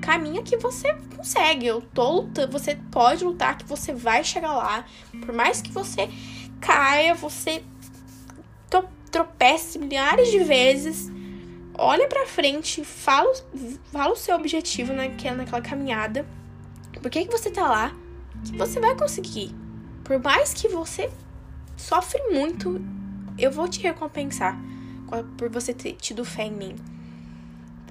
Caminha 0.00 0.42
que 0.42 0.56
você 0.56 0.94
consegue. 1.14 1.66
Eu 1.66 1.80
tô 1.80 2.10
lutando, 2.10 2.52
você 2.52 2.74
pode 2.90 3.24
lutar 3.24 3.56
que 3.56 3.64
você 3.66 3.92
vai 3.92 4.24
chegar 4.24 4.52
lá. 4.52 4.84
Por 5.24 5.32
mais 5.32 5.60
que 5.60 5.70
você 5.70 6.08
caia, 6.60 7.14
você 7.14 7.62
tropece 9.10 9.78
milhares 9.78 10.30
de 10.30 10.38
vezes, 10.38 11.10
olha 11.74 12.06
para 12.08 12.26
frente, 12.26 12.84
fala, 12.84 13.32
fala 13.92 14.12
o 14.12 14.16
seu 14.16 14.34
objetivo 14.36 14.92
naquela, 14.92 15.38
naquela 15.38 15.62
caminhada. 15.62 16.26
Por 17.00 17.10
que, 17.10 17.24
que 17.24 17.32
você 17.32 17.50
tá 17.50 17.68
lá? 17.68 17.94
Que 18.44 18.56
você 18.56 18.80
vai 18.80 18.96
conseguir. 18.96 19.54
Por 20.04 20.22
mais 20.22 20.52
que 20.54 20.68
você 20.68 21.10
sofre 21.76 22.20
muito, 22.30 22.80
eu 23.38 23.50
vou 23.50 23.68
te 23.68 23.80
recompensar 23.80 24.58
por 25.36 25.48
você 25.48 25.72
ter 25.72 25.94
tido 25.94 26.24
fé 26.24 26.44
em 26.44 26.52
mim. 26.52 26.76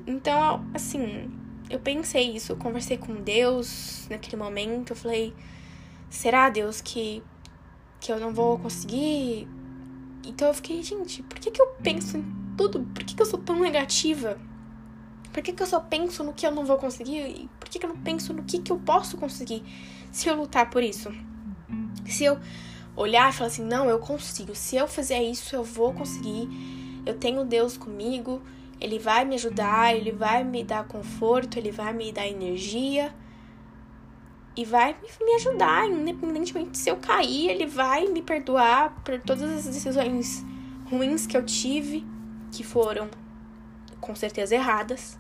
Então, 0.06 0.66
assim, 0.74 1.30
eu 1.70 1.80
pensei 1.80 2.36
isso, 2.36 2.52
eu 2.52 2.58
conversei 2.58 2.98
com 2.98 3.16
Deus 3.16 4.08
naquele 4.10 4.38
momento, 4.38 4.92
eu 4.92 4.96
falei, 4.96 5.34
será 6.10 6.50
Deus 6.50 6.82
que 6.82 7.22
que 8.00 8.12
eu 8.12 8.20
não 8.20 8.34
vou 8.34 8.58
conseguir 8.58 9.46
então 10.24 10.48
eu 10.48 10.54
fiquei, 10.54 10.82
gente, 10.84 11.24
por 11.24 11.40
que, 11.40 11.52
que 11.52 11.62
eu 11.62 11.68
penso 11.82 12.18
em 12.18 12.26
tudo? 12.58 12.82
Por 12.94 13.04
que, 13.04 13.16
que 13.16 13.22
eu 13.22 13.26
sou 13.26 13.40
tão 13.40 13.60
negativa? 13.60 14.40
Por 15.32 15.44
que, 15.44 15.54
que 15.54 15.64
eu 15.64 15.68
só 15.68 15.80
penso 15.80 16.24
no 16.24 16.34
que 16.34 16.46
eu 16.46 16.52
não 16.52 16.66
vou 16.66 16.78
conseguir? 16.78 17.20
E 17.20 17.50
por 17.60 17.70
que, 17.70 17.80
que 17.80 17.86
eu 17.86 17.90
não 17.90 17.98
penso 17.98 18.34
no 18.34 18.44
que, 18.44 18.60
que 18.60 18.72
eu 18.72 18.80
posso 18.80 19.18
conseguir 19.18 19.64
se 20.12 20.28
eu 20.28 20.36
lutar 20.36 20.70
por 20.70 20.84
isso? 20.84 21.12
Se 22.06 22.24
eu 22.24 22.40
olhar 22.96 23.30
e 23.30 23.34
falar 23.34 23.48
assim, 23.48 23.64
não, 23.64 23.90
eu 23.90 24.00
consigo. 24.00 24.56
Se 24.56 24.76
eu 24.76 24.88
fizer 24.88 25.22
isso, 25.22 25.56
eu 25.56 25.64
vou 25.64 25.94
conseguir. 25.94 26.50
Eu 27.06 27.18
tenho 27.18 27.46
Deus 27.46 27.78
comigo. 27.78 28.42
Ele 28.82 28.98
vai 28.98 29.24
me 29.26 29.36
ajudar, 29.36 29.96
ele 29.96 30.12
vai 30.12 30.44
me 30.44 30.64
dar 30.64 30.86
conforto, 30.86 31.58
ele 31.58 31.72
vai 31.72 31.94
me 31.94 32.12
dar 32.12 32.28
energia 32.28 33.14
e 34.56 34.65
vai 34.65 34.96
me 35.22 35.36
ajudar, 35.36 35.88
independentemente 35.88 36.77
se 36.77 36.89
eu 36.89 36.98
cair, 36.98 37.50
ele 37.50 37.65
vai 37.65 38.08
me 38.08 38.22
perdoar 38.22 39.01
por 39.03 39.20
todas 39.22 39.44
as 39.44 39.65
decisões 39.65 40.46
ruins 40.89 41.25
que 41.25 41.38
eu 41.38 41.46
tive, 41.46 42.06
que 42.51 42.63
foram 42.63 43.10
com 44.01 44.15
certeza 44.15 44.56
erradas. 44.56 45.18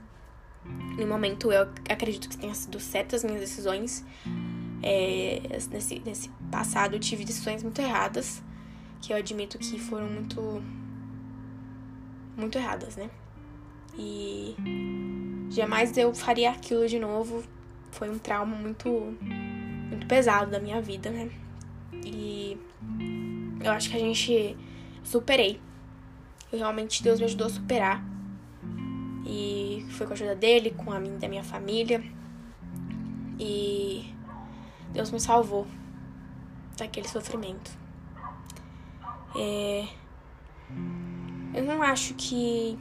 No 0.97 1.07
momento 1.07 1.51
eu 1.51 1.69
acredito 1.89 2.27
que 2.27 2.37
tenham 2.37 2.53
sido 2.53 2.79
certas 2.79 3.23
as 3.23 3.29
minhas 3.29 3.41
decisões. 3.41 4.05
É, 4.81 5.41
nesse, 5.71 5.99
nesse 6.05 6.29
passado 6.51 6.95
eu 6.95 6.99
tive 6.99 7.23
decisões 7.23 7.63
muito 7.63 7.79
erradas, 7.79 8.41
que 9.01 9.13
eu 9.13 9.17
admito 9.17 9.57
que 9.57 9.79
foram 9.79 10.09
muito. 10.09 10.61
muito 12.35 12.57
erradas, 12.57 12.95
né? 12.95 13.09
E 13.97 14.55
jamais 15.49 15.97
eu 15.97 16.13
faria 16.13 16.51
aquilo 16.51 16.87
de 16.87 16.99
novo 16.99 17.43
foi 17.91 18.09
um 18.09 18.17
trauma 18.17 18.55
muito, 18.55 18.89
muito 19.89 20.07
pesado 20.07 20.51
da 20.51 20.59
minha 20.59 20.81
vida, 20.81 21.09
né? 21.09 21.29
E 22.05 22.57
eu 23.61 23.71
acho 23.71 23.89
que 23.89 23.95
a 23.95 23.99
gente 23.99 24.57
superei. 25.03 25.59
Realmente 26.51 27.03
Deus 27.03 27.19
me 27.19 27.25
ajudou 27.25 27.47
a 27.47 27.49
superar. 27.49 28.03
E 29.25 29.85
foi 29.91 30.07
com 30.07 30.13
a 30.13 30.15
ajuda 30.15 30.35
dele, 30.35 30.71
com 30.71 30.91
a 30.91 30.99
minha, 30.99 31.17
da 31.17 31.27
minha 31.27 31.43
família. 31.43 32.03
E 33.39 34.13
Deus 34.91 35.11
me 35.11 35.19
salvou 35.19 35.67
daquele 36.77 37.07
sofrimento. 37.07 37.71
É... 39.35 39.87
Eu 41.53 41.63
não 41.63 41.81
acho 41.81 42.13
que 42.13 42.77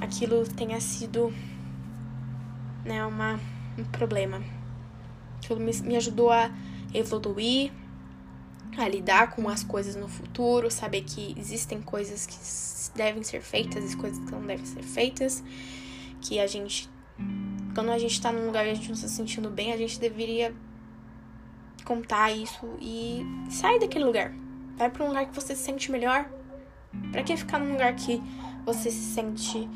aquilo 0.00 0.46
tenha 0.48 0.80
sido 0.80 1.32
né, 2.84 3.04
uma, 3.04 3.38
um 3.78 3.84
problema. 3.84 4.42
Aquilo 5.38 5.60
me, 5.60 5.72
me 5.82 5.96
ajudou 5.96 6.30
a 6.30 6.50
evoluir, 6.92 7.72
a 8.76 8.88
lidar 8.88 9.30
com 9.30 9.48
as 9.48 9.64
coisas 9.64 9.96
no 9.96 10.08
futuro, 10.08 10.70
saber 10.70 11.02
que 11.02 11.34
existem 11.38 11.80
coisas 11.80 12.26
que 12.26 12.96
devem 12.96 13.22
ser 13.22 13.40
feitas 13.40 13.92
e 13.92 13.96
coisas 13.96 14.18
que 14.24 14.30
não 14.32 14.42
devem 14.42 14.64
ser 14.64 14.82
feitas, 14.82 15.42
que 16.20 16.38
a 16.38 16.46
gente, 16.46 16.88
quando 17.74 17.90
a 17.90 17.98
gente 17.98 18.20
tá 18.20 18.32
num 18.32 18.46
lugar 18.46 18.66
e 18.66 18.70
a 18.70 18.74
gente 18.74 18.88
não 18.88 18.96
se 18.96 19.08
sentindo 19.08 19.50
bem, 19.50 19.72
a 19.72 19.76
gente 19.76 19.98
deveria 19.98 20.54
contar 21.84 22.30
isso 22.30 22.66
e 22.80 23.22
sair 23.50 23.80
daquele 23.80 24.04
lugar. 24.04 24.32
Vai 24.76 24.90
para 24.90 25.04
um 25.04 25.08
lugar 25.08 25.26
que 25.26 25.34
você 25.34 25.54
se 25.54 25.62
sente 25.62 25.90
melhor. 25.90 26.28
Para 27.12 27.22
que 27.22 27.36
ficar 27.36 27.58
num 27.58 27.72
lugar 27.72 27.94
que 27.94 28.20
você 28.64 28.90
se 28.90 29.14
sente 29.14 29.68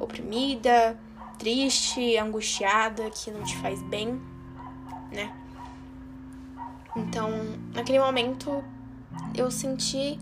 oprimida, 0.00 0.98
triste, 1.42 2.16
angustiada, 2.16 3.10
que 3.10 3.28
não 3.32 3.42
te 3.42 3.56
faz 3.56 3.82
bem, 3.82 4.20
né? 5.10 5.34
Então, 6.94 7.30
naquele 7.74 7.98
momento, 7.98 8.62
eu 9.34 9.50
senti 9.50 10.20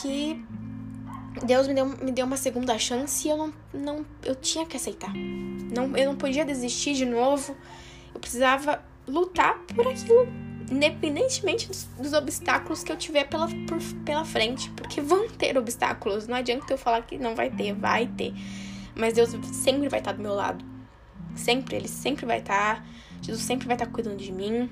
que 0.00 0.42
Deus 1.44 1.68
me 1.68 1.74
deu, 1.74 1.86
me 1.86 2.12
deu 2.12 2.24
uma 2.24 2.38
segunda 2.38 2.78
chance 2.78 3.28
e 3.28 3.30
eu 3.30 3.36
não, 3.36 3.52
não 3.74 4.06
eu 4.24 4.34
tinha 4.34 4.64
que 4.64 4.78
aceitar. 4.78 5.12
Não, 5.14 5.94
eu 5.94 6.06
não 6.06 6.16
podia 6.16 6.44
desistir 6.46 6.94
de 6.94 7.04
novo. 7.04 7.54
Eu 8.14 8.20
precisava 8.20 8.82
lutar 9.06 9.58
por 9.74 9.86
aquilo, 9.86 10.26
independentemente 10.70 11.68
dos, 11.68 11.84
dos 11.98 12.14
obstáculos 12.14 12.82
que 12.82 12.90
eu 12.90 12.96
tiver 12.96 13.24
pela, 13.24 13.48
por, 13.68 13.78
pela 14.02 14.24
frente, 14.24 14.70
porque 14.70 15.02
vão 15.02 15.28
ter 15.28 15.58
obstáculos. 15.58 16.26
Não 16.26 16.38
adianta 16.38 16.72
eu 16.72 16.78
falar 16.78 17.02
que 17.02 17.18
não 17.18 17.34
vai 17.34 17.50
ter, 17.50 17.74
vai 17.74 18.06
ter. 18.06 18.32
Mas 18.94 19.14
Deus 19.14 19.30
sempre 19.52 19.88
vai 19.88 20.00
estar 20.00 20.12
do 20.12 20.22
meu 20.22 20.34
lado. 20.34 20.64
Sempre, 21.34 21.76
Ele 21.76 21.88
sempre 21.88 22.26
vai 22.26 22.38
estar. 22.38 22.84
Jesus 23.22 23.42
sempre 23.42 23.66
vai 23.66 23.76
estar 23.76 23.86
cuidando 23.86 24.16
de 24.16 24.32
mim. 24.32 24.70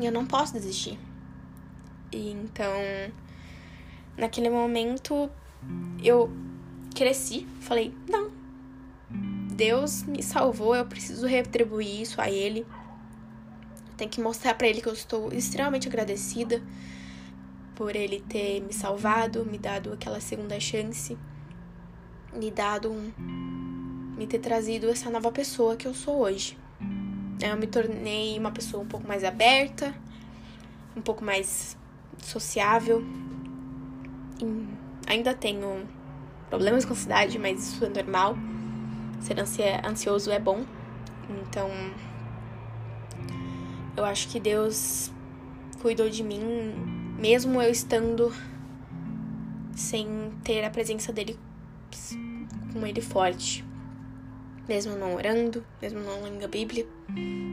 E 0.00 0.06
eu 0.06 0.12
não 0.12 0.26
posso 0.26 0.52
desistir. 0.52 0.98
E 2.12 2.30
então, 2.30 2.72
naquele 4.16 4.50
momento, 4.50 5.30
eu 6.02 6.30
cresci. 6.94 7.46
Falei, 7.60 7.94
não. 8.08 8.30
Deus 9.52 10.02
me 10.02 10.22
salvou, 10.22 10.74
eu 10.74 10.84
preciso 10.84 11.26
retribuir 11.26 12.02
isso 12.02 12.20
a 12.20 12.28
Ele. 12.30 12.66
Tenho 13.96 14.10
que 14.10 14.20
mostrar 14.20 14.54
para 14.54 14.66
Ele 14.66 14.80
que 14.80 14.88
eu 14.88 14.92
estou 14.92 15.32
extremamente 15.32 15.86
agradecida 15.86 16.60
por 17.76 17.94
Ele 17.94 18.20
ter 18.20 18.60
me 18.60 18.72
salvado, 18.72 19.44
me 19.44 19.58
dado 19.58 19.92
aquela 19.92 20.20
segunda 20.20 20.58
chance 20.58 21.16
me 22.34 22.50
dado 22.50 22.90
um, 22.90 23.12
me 24.16 24.26
ter 24.26 24.38
trazido 24.38 24.90
essa 24.90 25.10
nova 25.10 25.30
pessoa 25.30 25.76
que 25.76 25.86
eu 25.86 25.94
sou 25.94 26.20
hoje. 26.20 26.58
Eu 27.40 27.56
me 27.56 27.66
tornei 27.66 28.38
uma 28.38 28.50
pessoa 28.50 28.82
um 28.82 28.86
pouco 28.86 29.06
mais 29.06 29.24
aberta, 29.24 29.94
um 30.96 31.00
pouco 31.00 31.24
mais 31.24 31.76
sociável. 32.18 33.04
E 34.40 34.66
ainda 35.06 35.34
tenho 35.34 35.86
problemas 36.48 36.84
com 36.84 36.92
ansiedade, 36.92 37.38
mas 37.38 37.60
isso 37.60 37.84
é 37.84 37.88
normal. 37.88 38.36
Ser 39.20 39.38
ansioso 39.86 40.30
é 40.30 40.38
bom. 40.38 40.64
Então, 41.28 41.70
eu 43.96 44.04
acho 44.04 44.28
que 44.28 44.38
Deus 44.38 45.10
cuidou 45.80 46.08
de 46.08 46.22
mim, 46.22 46.40
mesmo 47.18 47.60
eu 47.60 47.70
estando 47.70 48.32
sem 49.74 50.32
ter 50.42 50.64
a 50.64 50.70
presença 50.70 51.12
dele 51.12 51.38
com 52.72 52.86
ele 52.86 53.00
forte. 53.00 53.64
Mesmo 54.68 54.96
não 54.96 55.14
orando, 55.14 55.64
mesmo 55.80 56.00
não 56.00 56.22
lendo 56.22 56.44
a 56.44 56.48
Bíblia, 56.48 56.86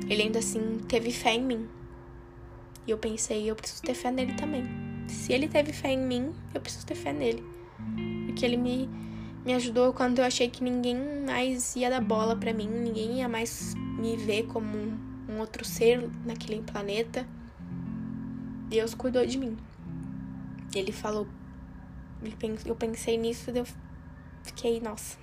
ele 0.10 0.24
ainda 0.24 0.40
assim 0.40 0.80
teve 0.88 1.12
fé 1.12 1.34
em 1.34 1.44
mim. 1.44 1.68
E 2.88 2.92
eu 2.92 2.98
pensei, 2.98 3.50
eu 3.50 3.56
preciso 3.56 3.82
ter 3.82 3.94
fé 3.94 4.12
nele 4.12 4.34
também. 4.34 4.66
Se 5.08 5.34
ele 5.34 5.48
teve 5.48 5.74
fé 5.74 5.90
em 5.90 6.00
mim, 6.00 6.34
eu 6.54 6.62
preciso 6.62 6.86
ter 6.86 6.96
fé 6.96 7.12
nele. 7.12 7.44
Porque 8.26 8.46
ele 8.46 8.58
me, 8.58 8.90
me 9.46 9.54
ajudou 9.54 9.94
quando 9.94 10.20
eu 10.20 10.26
achei 10.26 10.50
que 10.50 10.64
ninguém 10.64 10.98
mais 11.26 11.76
ia 11.76 11.90
dar 11.90 12.02
bola 12.02 12.36
para 12.36 12.54
mim, 12.54 12.68
ninguém 12.68 13.20
ia 13.20 13.28
mais 13.28 13.74
me 13.76 14.16
ver 14.16 14.44
como 14.48 14.78
um 15.30 15.40
outro 15.40 15.64
ser 15.66 16.10
naquele 16.26 16.62
planeta. 16.62 17.28
Deus 18.70 18.94
cuidou 18.94 19.26
de 19.26 19.38
mim. 19.38 19.58
Ele 20.74 20.92
falou. 20.92 21.28
Eu 22.66 22.76
pensei 22.76 23.18
nisso 23.18 23.50
eu 23.50 23.66
fiquei, 24.44 24.80
nossa. 24.80 25.18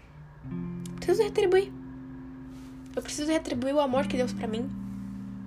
Preciso 0.96 1.22
retribuir. 1.22 1.72
Eu 2.94 3.02
preciso 3.02 3.30
retribuir 3.30 3.74
o 3.74 3.80
amor 3.80 4.06
que 4.06 4.16
Deus 4.16 4.32
para 4.32 4.48
mim, 4.48 4.68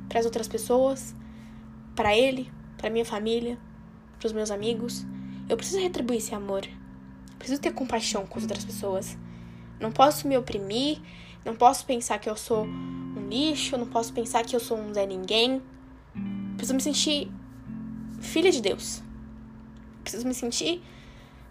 para 0.07 0.19
as 0.19 0.25
outras 0.25 0.47
pessoas, 0.47 1.13
para 1.95 2.15
ele, 2.15 2.51
para 2.77 2.89
minha 2.89 3.05
família, 3.05 3.57
para 4.19 4.27
os 4.27 4.33
meus 4.33 4.51
amigos. 4.51 5.05
Eu 5.49 5.57
preciso 5.57 5.79
retribuir 5.79 6.19
esse 6.19 6.33
amor. 6.33 6.65
Eu 6.65 7.37
preciso 7.37 7.59
ter 7.59 7.73
compaixão 7.73 8.25
com 8.25 8.37
as 8.37 8.43
outras 8.43 8.63
pessoas. 8.63 9.17
Não 9.79 9.91
posso 9.91 10.27
me 10.27 10.37
oprimir, 10.37 10.99
não 11.43 11.55
posso 11.55 11.85
pensar 11.85 12.19
que 12.19 12.29
eu 12.29 12.37
sou 12.37 12.65
um 12.65 13.27
lixo, 13.29 13.77
não 13.77 13.87
posso 13.87 14.13
pensar 14.13 14.45
que 14.45 14.55
eu 14.55 14.59
sou 14.59 14.77
um 14.77 14.93
Zé 14.93 15.05
Ninguém. 15.05 15.61
Preciso 16.55 16.75
me 16.75 16.81
sentir 16.81 17.31
filha 18.21 18.51
de 18.51 18.61
Deus. 18.61 19.01
Preciso 20.03 20.27
me 20.27 20.33
sentir 20.33 20.81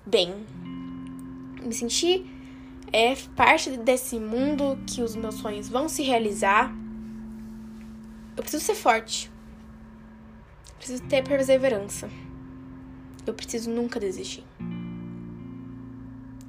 bem. 0.06 0.46
Me 1.62 1.72
sentir 1.72 2.26
é 2.92 3.14
parte 3.36 3.76
desse 3.76 4.18
mundo 4.18 4.78
que 4.86 5.02
os 5.02 5.14
meus 5.14 5.36
sonhos 5.36 5.68
vão 5.68 5.88
se 5.88 6.02
realizar. 6.02 6.74
Eu 8.36 8.42
preciso 8.42 8.64
ser 8.64 8.74
forte. 8.74 9.30
Preciso 10.76 11.02
ter 11.04 11.22
perseverança. 11.22 12.10
Eu 13.26 13.34
preciso 13.34 13.70
nunca 13.70 14.00
desistir. 14.00 14.44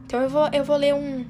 Então 0.05 0.21
eu 0.21 0.29
vou, 0.29 0.49
eu 0.51 0.63
vou 0.63 0.77
ler 0.77 0.93
um, 0.93 1.25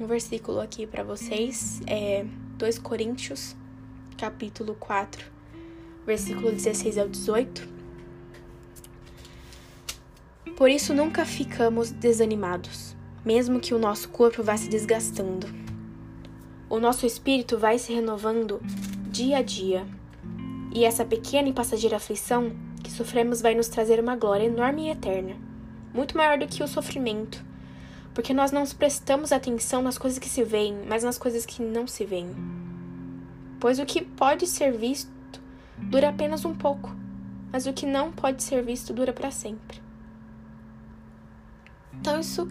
um 0.00 0.06
versículo 0.06 0.60
aqui 0.60 0.86
para 0.86 1.02
vocês. 1.02 1.80
É 1.86 2.24
2 2.56 2.78
Coríntios, 2.78 3.54
capítulo 4.16 4.74
4, 4.74 5.24
versículo 6.06 6.50
16 6.50 6.98
ao 6.98 7.08
18. 7.08 7.75
Por 10.56 10.70
isso 10.70 10.94
nunca 10.94 11.26
ficamos 11.26 11.90
desanimados, 11.90 12.96
mesmo 13.22 13.60
que 13.60 13.74
o 13.74 13.78
nosso 13.78 14.08
corpo 14.08 14.42
vá 14.42 14.56
se 14.56 14.70
desgastando. 14.70 15.46
O 16.70 16.80
nosso 16.80 17.04
espírito 17.04 17.58
vai 17.58 17.78
se 17.78 17.92
renovando 17.92 18.58
dia 19.10 19.36
a 19.36 19.42
dia. 19.42 19.86
E 20.74 20.82
essa 20.82 21.04
pequena 21.04 21.50
e 21.50 21.52
passageira 21.52 21.98
aflição 21.98 22.56
que 22.82 22.90
sofremos 22.90 23.42
vai 23.42 23.54
nos 23.54 23.68
trazer 23.68 24.00
uma 24.00 24.16
glória 24.16 24.46
enorme 24.46 24.86
e 24.86 24.90
eterna, 24.90 25.36
muito 25.92 26.16
maior 26.16 26.38
do 26.38 26.46
que 26.46 26.62
o 26.62 26.68
sofrimento, 26.68 27.44
porque 28.14 28.32
nós 28.32 28.50
não 28.50 28.64
prestamos 28.64 29.32
atenção 29.32 29.82
nas 29.82 29.98
coisas 29.98 30.18
que 30.18 30.28
se 30.28 30.42
veem, 30.42 30.86
mas 30.88 31.04
nas 31.04 31.18
coisas 31.18 31.44
que 31.44 31.60
não 31.60 31.86
se 31.86 32.06
veem. 32.06 32.34
Pois 33.60 33.78
o 33.78 33.84
que 33.84 34.00
pode 34.00 34.46
ser 34.46 34.72
visto 34.72 35.10
dura 35.76 36.08
apenas 36.08 36.46
um 36.46 36.54
pouco, 36.54 36.96
mas 37.52 37.66
o 37.66 37.74
que 37.74 37.84
não 37.84 38.10
pode 38.10 38.42
ser 38.42 38.62
visto 38.62 38.94
dura 38.94 39.12
para 39.12 39.30
sempre. 39.30 39.84
Então 42.00 42.20
isso 42.20 42.48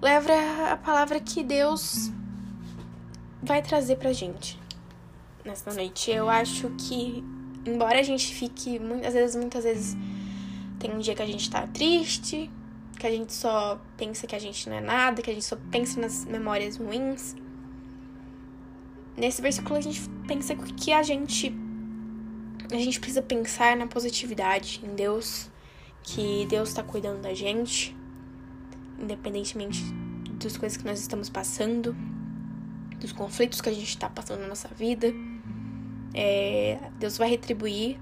leva 0.00 0.32
a 0.70 0.76
palavra 0.76 1.20
que 1.20 1.44
Deus 1.44 2.10
vai 3.42 3.62
trazer 3.62 3.96
pra 3.96 4.12
gente 4.12 4.58
nessa 5.44 5.72
noite. 5.72 6.10
Eu 6.10 6.28
acho 6.28 6.70
que, 6.70 7.22
embora 7.66 7.98
a 8.00 8.02
gente 8.02 8.34
fique 8.34 8.78
muitas 8.78 9.14
vezes, 9.14 9.36
muitas 9.36 9.64
vezes 9.64 9.96
tem 10.78 10.92
um 10.94 10.98
dia 10.98 11.14
que 11.14 11.22
a 11.22 11.26
gente 11.26 11.50
tá 11.50 11.66
triste, 11.66 12.50
que 12.98 13.06
a 13.06 13.10
gente 13.10 13.32
só 13.32 13.80
pensa 13.96 14.26
que 14.26 14.34
a 14.34 14.38
gente 14.38 14.68
não 14.68 14.76
é 14.76 14.80
nada, 14.80 15.22
que 15.22 15.30
a 15.30 15.34
gente 15.34 15.44
só 15.44 15.56
pensa 15.70 16.00
nas 16.00 16.24
memórias 16.24 16.76
ruins. 16.76 17.34
Nesse 19.16 19.42
versículo 19.42 19.76
a 19.76 19.80
gente 19.80 20.02
pensa 20.26 20.54
que 20.54 20.92
a 20.92 21.02
gente 21.02 21.54
a 22.72 22.76
gente 22.76 22.98
precisa 22.98 23.20
pensar 23.20 23.76
na 23.76 23.86
positividade, 23.86 24.80
em 24.82 24.94
Deus, 24.94 25.50
que 26.02 26.46
Deus 26.48 26.70
está 26.70 26.82
cuidando 26.82 27.20
da 27.20 27.34
gente, 27.34 27.94
independentemente 29.02 29.82
das 30.42 30.56
coisas 30.56 30.76
que 30.78 30.84
nós 30.84 31.00
estamos 31.00 31.28
passando, 31.28 31.94
dos 32.98 33.12
conflitos 33.12 33.60
que 33.60 33.68
a 33.68 33.72
gente 33.72 33.88
está 33.88 34.08
passando 34.08 34.40
na 34.40 34.48
nossa 34.48 34.68
vida. 34.68 35.12
É, 36.14 36.78
Deus 36.98 37.18
vai 37.18 37.28
retribuir 37.28 37.98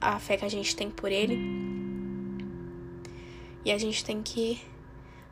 a 0.00 0.18
fé 0.18 0.36
que 0.36 0.44
a 0.44 0.48
gente 0.48 0.74
tem 0.76 0.90
por 0.90 1.10
Ele. 1.10 1.38
E 3.64 3.70
a 3.70 3.78
gente 3.78 4.04
tem 4.04 4.22
que 4.22 4.60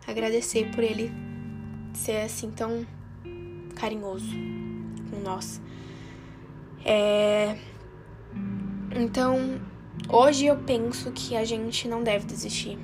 agradecer 0.06 0.70
por 0.70 0.82
Ele 0.82 1.10
ser 1.94 2.22
assim 2.22 2.50
tão 2.50 2.86
carinhoso 3.74 4.34
com 5.10 5.20
nós. 5.22 5.60
É, 6.84 7.56
então, 8.94 9.60
hoje 10.08 10.46
eu 10.46 10.56
penso 10.56 11.12
que 11.12 11.36
a 11.36 11.44
gente 11.44 11.86
não 11.86 12.02
deve 12.02 12.24
desistir. 12.26 12.78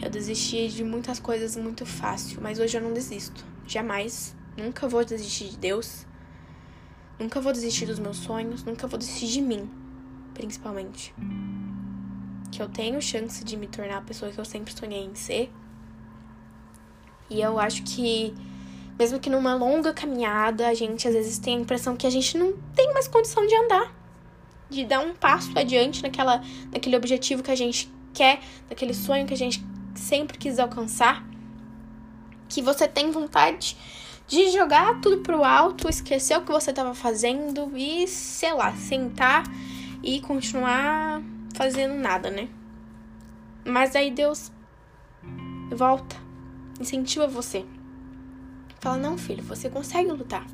Eu 0.00 0.08
desisti 0.08 0.68
de 0.68 0.84
muitas 0.84 1.18
coisas 1.18 1.56
muito 1.56 1.84
fácil, 1.84 2.40
mas 2.40 2.60
hoje 2.60 2.76
eu 2.76 2.80
não 2.80 2.92
desisto. 2.92 3.44
Jamais. 3.66 4.34
Nunca 4.56 4.86
vou 4.86 5.04
desistir 5.04 5.48
de 5.48 5.58
Deus. 5.58 6.06
Nunca 7.18 7.40
vou 7.40 7.52
desistir 7.52 7.84
dos 7.84 7.98
meus 7.98 8.18
sonhos. 8.18 8.62
Nunca 8.62 8.86
vou 8.86 8.96
desistir 8.96 9.26
de 9.26 9.40
mim, 9.40 9.68
principalmente. 10.34 11.12
Que 12.52 12.62
eu 12.62 12.68
tenho 12.68 13.02
chance 13.02 13.42
de 13.44 13.56
me 13.56 13.66
tornar 13.66 13.98
a 13.98 14.02
pessoa 14.02 14.30
que 14.30 14.38
eu 14.38 14.44
sempre 14.44 14.72
sonhei 14.72 15.04
em 15.04 15.16
ser. 15.16 15.50
E 17.28 17.40
eu 17.40 17.58
acho 17.58 17.82
que, 17.82 18.32
mesmo 18.96 19.18
que 19.18 19.28
numa 19.28 19.54
longa 19.56 19.92
caminhada, 19.92 20.68
a 20.68 20.74
gente 20.74 21.08
às 21.08 21.14
vezes 21.14 21.38
tem 21.40 21.56
a 21.56 21.60
impressão 21.60 21.96
que 21.96 22.06
a 22.06 22.10
gente 22.10 22.38
não 22.38 22.52
tem 22.74 22.92
mais 22.94 23.08
condição 23.08 23.44
de 23.44 23.54
andar. 23.54 23.92
De 24.70 24.84
dar 24.84 25.00
um 25.00 25.12
passo 25.12 25.58
adiante 25.58 26.02
naquela, 26.04 26.40
naquele 26.72 26.96
objetivo 26.96 27.42
que 27.42 27.50
a 27.50 27.56
gente 27.56 27.92
quer, 28.14 28.40
naquele 28.70 28.94
sonho 28.94 29.26
que 29.26 29.34
a 29.34 29.36
gente 29.36 29.62
sempre 29.98 30.38
quis 30.38 30.58
alcançar, 30.58 31.26
que 32.48 32.62
você 32.62 32.88
tem 32.88 33.10
vontade 33.10 33.76
de 34.26 34.50
jogar 34.50 35.00
tudo 35.00 35.18
pro 35.22 35.42
alto, 35.42 35.88
esquecer 35.88 36.36
o 36.38 36.42
que 36.42 36.52
você 36.52 36.70
estava 36.70 36.94
fazendo 36.94 37.76
e, 37.76 38.06
sei 38.06 38.52
lá, 38.52 38.74
sentar 38.74 39.44
e 40.02 40.20
continuar 40.20 41.22
fazendo 41.54 41.94
nada, 41.94 42.30
né? 42.30 42.48
Mas 43.66 43.96
aí 43.96 44.10
Deus 44.10 44.52
volta, 45.74 46.16
incentiva 46.80 47.26
você. 47.26 47.64
Fala: 48.80 48.96
"Não, 48.96 49.18
filho, 49.18 49.42
você 49.42 49.68
consegue 49.68 50.10
lutar. 50.10 50.46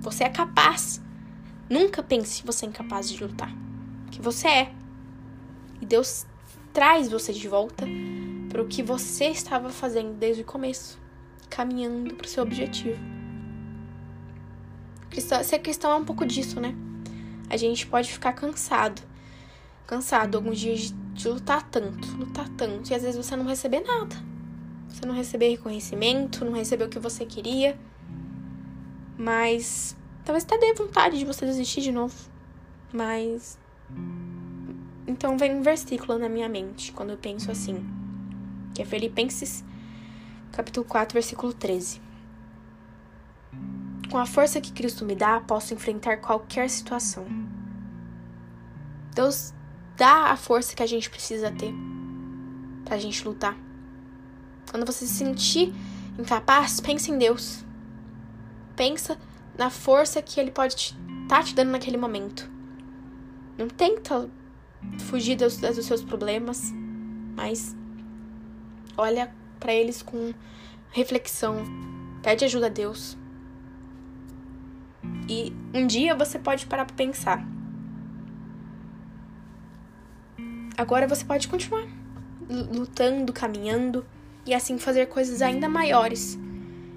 Você 0.00 0.24
é 0.24 0.28
capaz. 0.28 1.00
Nunca 1.68 2.02
pense 2.02 2.40
que 2.40 2.46
você 2.46 2.66
é 2.66 2.68
incapaz 2.68 3.08
de 3.08 3.22
lutar, 3.22 3.52
que 4.10 4.20
você 4.20 4.48
é. 4.48 4.72
E 5.80 5.86
Deus 5.86 6.26
traz 6.72 7.08
você 7.08 7.32
de 7.32 7.48
volta 7.48 7.86
para 8.60 8.66
o 8.66 8.68
que 8.68 8.82
você 8.82 9.26
estava 9.26 9.70
fazendo 9.70 10.12
desde 10.18 10.42
o 10.42 10.44
começo, 10.44 10.98
caminhando 11.48 12.14
para 12.14 12.26
o 12.26 12.28
seu 12.28 12.42
objetivo. 12.42 13.00
ser 15.42 15.58
cristão 15.60 15.92
é 15.92 15.94
um 15.94 16.04
pouco 16.04 16.26
disso, 16.26 16.60
né? 16.60 16.74
A 17.48 17.56
gente 17.56 17.86
pode 17.86 18.12
ficar 18.12 18.34
cansado, 18.34 19.00
cansado 19.86 20.36
alguns 20.36 20.58
dias 20.58 20.94
de, 21.14 21.28
lutar 21.28 21.66
tanto, 21.70 22.06
lutar 22.18 22.50
tanto, 22.50 22.90
e 22.90 22.94
às 22.94 23.02
vezes 23.02 23.16
você 23.16 23.34
não 23.34 23.46
receber 23.46 23.80
nada. 23.80 24.14
Você 24.88 25.06
não 25.06 25.14
receber 25.14 25.48
reconhecimento, 25.48 26.44
não 26.44 26.52
receber 26.52 26.84
o 26.84 26.88
que 26.90 26.98
você 26.98 27.24
queria. 27.24 27.78
Mas 29.16 29.96
talvez 30.22 30.44
até 30.44 30.58
dê 30.58 30.74
vontade 30.74 31.18
de 31.18 31.24
você 31.24 31.46
desistir 31.46 31.80
de 31.80 31.92
novo. 31.92 32.14
Mas 32.92 33.58
então 35.06 35.38
vem 35.38 35.54
um 35.54 35.62
versículo 35.62 36.18
na 36.18 36.28
minha 36.28 36.48
mente 36.48 36.92
quando 36.92 37.10
eu 37.10 37.16
penso 37.16 37.50
assim 37.50 37.99
que 38.74 38.82
é 38.82 38.84
Filipenses, 38.84 39.64
capítulo 40.52 40.86
4, 40.86 41.14
versículo 41.14 41.52
13. 41.52 42.00
Com 44.10 44.18
a 44.18 44.26
força 44.26 44.60
que 44.60 44.72
Cristo 44.72 45.04
me 45.04 45.14
dá, 45.14 45.40
posso 45.40 45.72
enfrentar 45.72 46.18
qualquer 46.18 46.68
situação. 46.68 47.26
Deus 49.14 49.52
dá 49.96 50.30
a 50.30 50.36
força 50.36 50.74
que 50.74 50.82
a 50.82 50.86
gente 50.86 51.08
precisa 51.08 51.50
ter 51.50 51.72
pra 52.84 52.98
gente 52.98 53.24
lutar. 53.24 53.56
Quando 54.70 54.86
você 54.86 55.06
se 55.06 55.14
sentir 55.14 55.72
incapaz, 56.18 56.80
pense 56.80 57.10
em 57.10 57.18
Deus. 57.18 57.64
Pensa 58.74 59.18
na 59.56 59.70
força 59.70 60.22
que 60.22 60.40
Ele 60.40 60.50
pode 60.50 60.74
estar 60.74 60.96
tá 61.28 61.42
te 61.42 61.54
dando 61.54 61.70
naquele 61.70 61.96
momento. 61.96 62.50
Não 63.58 63.68
tenta 63.68 64.28
fugir 65.00 65.36
dos, 65.36 65.58
dos 65.58 65.84
seus 65.84 66.02
problemas, 66.02 66.72
mas 67.36 67.76
olha 68.96 69.32
para 69.58 69.72
eles 69.72 70.02
com 70.02 70.32
reflexão, 70.90 71.64
pede 72.22 72.44
ajuda 72.44 72.66
a 72.66 72.70
Deus. 72.70 73.16
E 75.28 75.52
um 75.72 75.86
dia 75.86 76.14
você 76.14 76.38
pode 76.38 76.66
parar 76.66 76.84
para 76.84 76.96
pensar. 76.96 77.46
Agora 80.76 81.06
você 81.06 81.24
pode 81.24 81.46
continuar 81.46 81.86
lutando, 82.48 83.32
caminhando 83.32 84.04
e 84.44 84.54
assim 84.54 84.78
fazer 84.78 85.06
coisas 85.06 85.40
ainda 85.42 85.68
maiores. 85.68 86.38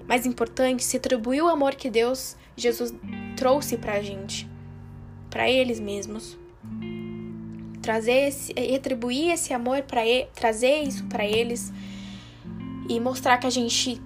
Mais 0.06 0.26
importante, 0.26 0.82
se 0.82 0.96
atribuir 0.96 1.42
o 1.42 1.48
amor 1.48 1.74
que 1.74 1.88
Deus, 1.88 2.36
Jesus 2.56 2.92
trouxe 3.36 3.76
pra 3.76 4.02
gente, 4.02 4.48
para 5.30 5.48
eles 5.48 5.80
mesmos. 5.80 6.38
Trazer 7.84 8.28
esse, 8.28 8.50
retribuir 8.54 9.30
esse 9.30 9.52
amor 9.52 9.82
para 9.82 10.00
trazer 10.34 10.84
isso 10.84 11.04
para 11.04 11.22
eles 11.22 11.70
e 12.88 12.98
mostrar 12.98 13.36
que 13.36 13.46
a 13.46 13.50
gente 13.50 14.00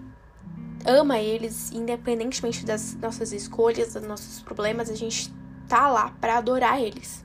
ama 0.85 1.21
eles, 1.21 1.71
independentemente 1.71 2.67
das 2.67 2.97
nossas 2.97 3.33
escolhas, 3.33 3.95
dos 3.95 4.03
nossos 4.03 4.43
problemas, 4.43 4.91
a 4.91 4.97
gente 4.97 5.33
tá 5.69 5.89
lá 5.89 6.11
para 6.21 6.39
adorar 6.39 6.83
eles. 6.83 7.25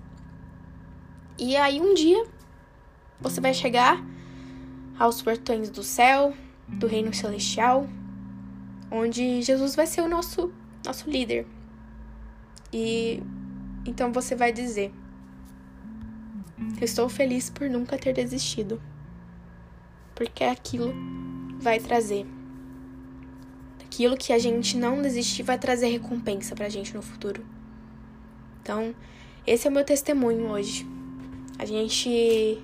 E 1.39 1.57
aí 1.57 1.81
um 1.81 1.95
dia 1.95 2.23
você 3.19 3.41
vai 3.41 3.55
chegar 3.55 3.99
aos 4.99 5.23
portões 5.23 5.71
do 5.71 5.81
céu, 5.81 6.35
do 6.67 6.85
reino 6.85 7.11
celestial, 7.15 7.89
onde 8.91 9.41
Jesus 9.41 9.73
vai 9.75 9.87
ser 9.87 10.01
o 10.01 10.07
nosso 10.07 10.53
nosso 10.85 11.09
líder. 11.09 11.47
E 12.71 13.23
então 13.87 14.13
você 14.13 14.35
vai 14.35 14.53
dizer: 14.53 14.93
estou 16.81 17.07
feliz 17.09 17.49
por 17.49 17.69
nunca 17.69 17.97
ter 17.97 18.13
desistido. 18.13 18.81
Porque 20.15 20.43
aquilo 20.43 20.93
vai 21.59 21.79
trazer 21.79 22.25
aquilo 23.93 24.17
que 24.17 24.33
a 24.33 24.39
gente 24.39 24.75
não 24.75 25.03
desistir 25.03 25.43
vai 25.43 25.59
trazer 25.59 25.87
recompensa 25.87 26.55
pra 26.55 26.67
gente 26.67 26.95
no 26.95 27.01
futuro. 27.03 27.45
Então, 28.61 28.95
esse 29.45 29.67
é 29.67 29.69
o 29.69 29.73
meu 29.73 29.85
testemunho 29.85 30.47
hoje. 30.49 30.87
A 31.59 31.65
gente 31.65 32.59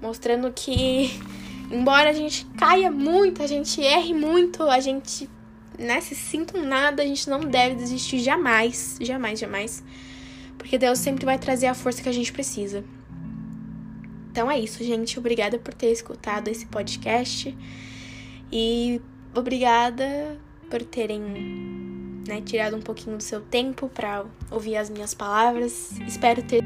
mostrando 0.00 0.52
que, 0.52 1.10
embora 1.72 2.10
a 2.10 2.12
gente 2.12 2.46
caia 2.56 2.90
muito, 2.90 3.42
a 3.42 3.48
gente 3.48 3.80
erre 3.80 4.14
muito, 4.14 4.62
a 4.62 4.78
gente 4.78 5.28
né, 5.76 6.00
se 6.00 6.14
sinta 6.14 6.56
um 6.56 6.64
nada, 6.64 7.02
a 7.02 7.06
gente 7.06 7.28
não 7.28 7.40
deve 7.40 7.74
desistir 7.74 8.20
jamais, 8.20 8.96
jamais, 9.00 9.40
jamais. 9.40 9.82
Porque 10.56 10.78
Deus 10.78 11.00
sempre 11.00 11.24
vai 11.24 11.36
trazer 11.36 11.66
a 11.66 11.74
força 11.74 12.00
que 12.00 12.08
a 12.08 12.12
gente 12.12 12.32
precisa. 12.32 12.84
Então 14.34 14.50
é 14.50 14.58
isso, 14.58 14.82
gente. 14.82 15.16
Obrigada 15.16 15.60
por 15.60 15.72
ter 15.72 15.92
escutado 15.92 16.48
esse 16.48 16.66
podcast. 16.66 17.56
E 18.50 19.00
obrigada 19.32 20.36
por 20.68 20.82
terem 20.82 21.20
né, 22.26 22.40
tirado 22.44 22.74
um 22.74 22.82
pouquinho 22.82 23.16
do 23.16 23.22
seu 23.22 23.40
tempo 23.40 23.88
para 23.88 24.24
ouvir 24.50 24.76
as 24.76 24.90
minhas 24.90 25.14
palavras. 25.14 25.92
Espero 26.00 26.42
ter 26.42 26.64